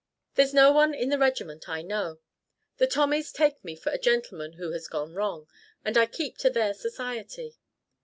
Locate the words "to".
6.39-6.49